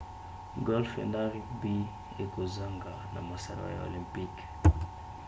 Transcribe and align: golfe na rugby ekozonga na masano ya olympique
golfe 0.67 1.01
na 1.11 1.21
rugby 1.31 1.75
ekozonga 2.23 2.93
na 3.13 3.19
masano 3.29 3.63
ya 3.75 3.81
olympique 3.89 4.41